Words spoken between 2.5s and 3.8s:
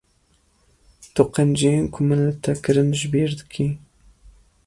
kirin ji bir dikî.